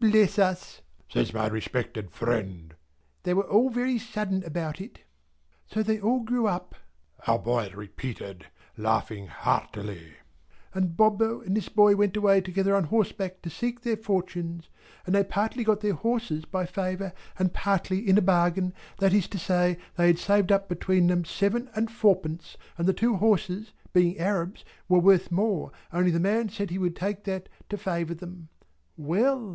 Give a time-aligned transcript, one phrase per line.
[0.00, 2.74] "Bless us!" says my respected friend.
[3.22, 5.02] "They were very sudden about it."
[5.68, 6.74] "So they all grew up,"
[7.28, 8.46] our boy repeated,
[8.76, 10.14] laughing heartily,
[10.74, 14.68] "and Bobbo and this boy went away together on horseback to seek their fortunes,
[15.06, 19.28] and they partly got their horses by favour, and partly in a bargain; that is
[19.28, 23.70] to say, they had saved up between them seven and fourpence, and the two horses,
[23.92, 28.14] being Arabs, were worth more, only the man said he would take that, to favour
[28.14, 28.48] them.
[28.96, 29.48] Well!